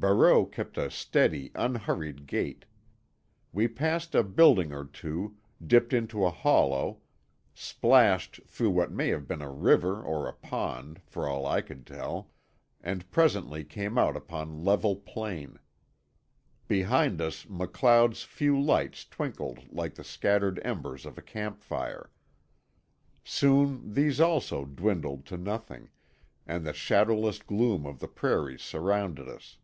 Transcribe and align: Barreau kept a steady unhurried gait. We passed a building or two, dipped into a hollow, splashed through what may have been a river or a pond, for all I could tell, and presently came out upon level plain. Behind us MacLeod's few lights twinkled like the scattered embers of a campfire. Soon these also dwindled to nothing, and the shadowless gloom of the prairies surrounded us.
Barreau 0.00 0.46
kept 0.46 0.78
a 0.78 0.90
steady 0.90 1.52
unhurried 1.54 2.26
gait. 2.26 2.64
We 3.52 3.68
passed 3.68 4.14
a 4.14 4.22
building 4.22 4.72
or 4.72 4.86
two, 4.86 5.36
dipped 5.62 5.92
into 5.92 6.24
a 6.24 6.30
hollow, 6.30 7.02
splashed 7.52 8.40
through 8.46 8.70
what 8.70 8.90
may 8.90 9.08
have 9.08 9.28
been 9.28 9.42
a 9.42 9.50
river 9.52 10.02
or 10.02 10.26
a 10.26 10.32
pond, 10.32 11.02
for 11.04 11.28
all 11.28 11.44
I 11.44 11.60
could 11.60 11.86
tell, 11.86 12.30
and 12.80 13.10
presently 13.10 13.62
came 13.62 13.98
out 13.98 14.16
upon 14.16 14.64
level 14.64 14.96
plain. 14.96 15.58
Behind 16.66 17.20
us 17.20 17.46
MacLeod's 17.46 18.22
few 18.22 18.58
lights 18.58 19.04
twinkled 19.04 19.70
like 19.70 19.96
the 19.96 20.04
scattered 20.04 20.62
embers 20.64 21.04
of 21.04 21.18
a 21.18 21.22
campfire. 21.22 22.10
Soon 23.22 23.92
these 23.92 24.18
also 24.18 24.64
dwindled 24.64 25.26
to 25.26 25.36
nothing, 25.36 25.90
and 26.46 26.64
the 26.64 26.72
shadowless 26.72 27.40
gloom 27.40 27.84
of 27.84 27.98
the 27.98 28.08
prairies 28.08 28.62
surrounded 28.62 29.28
us. 29.28 29.58